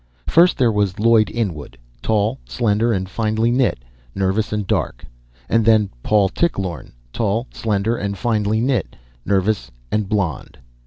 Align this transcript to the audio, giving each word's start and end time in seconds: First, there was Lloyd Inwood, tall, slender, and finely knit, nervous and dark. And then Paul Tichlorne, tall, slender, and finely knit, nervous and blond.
First, 0.25 0.57
there 0.57 0.71
was 0.71 0.99
Lloyd 0.99 1.29
Inwood, 1.29 1.77
tall, 2.01 2.39
slender, 2.49 2.91
and 2.91 3.07
finely 3.07 3.51
knit, 3.51 3.85
nervous 4.15 4.51
and 4.51 4.65
dark. 4.65 5.05
And 5.47 5.63
then 5.63 5.91
Paul 6.01 6.27
Tichlorne, 6.29 6.93
tall, 7.13 7.45
slender, 7.53 7.97
and 7.97 8.17
finely 8.17 8.61
knit, 8.61 8.95
nervous 9.27 9.69
and 9.91 10.09
blond. 10.09 10.57